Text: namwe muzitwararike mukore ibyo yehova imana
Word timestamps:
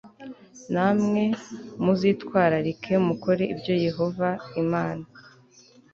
namwe 0.73 1.23
muzitwararike 1.83 2.93
mukore 3.07 3.43
ibyo 3.53 3.73
yehova 3.85 4.29
imana 4.61 5.05